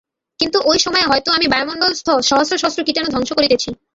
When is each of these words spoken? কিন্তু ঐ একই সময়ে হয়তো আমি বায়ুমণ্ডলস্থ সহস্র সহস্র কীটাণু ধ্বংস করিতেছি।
কিন্তু 0.39 0.57
ঐ 0.61 0.71
একই 0.71 0.81
সময়ে 0.85 1.09
হয়তো 1.09 1.29
আমি 1.31 1.47
বায়ুমণ্ডলস্থ 1.49 2.07
সহস্র 2.29 2.53
সহস্র 2.61 2.85
কীটাণু 2.87 3.09
ধ্বংস 3.13 3.29
করিতেছি। 3.37 3.69